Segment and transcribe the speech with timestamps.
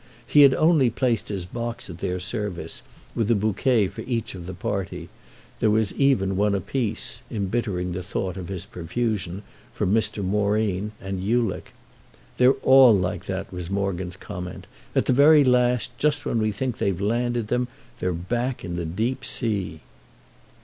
[0.25, 2.81] He had only placed his box at their service,
[3.13, 5.09] with a bouquet for each of the party;
[5.59, 9.43] there was even one apiece, embittering the thought of his profusion,
[9.75, 10.23] for Mr.
[10.25, 11.73] Moreen and Ulick.
[12.37, 16.79] "They're all like that," was Morgan's comment; "at the very last, just when we think
[16.81, 17.67] we've landed them
[17.99, 19.81] they're back in the deep sea!"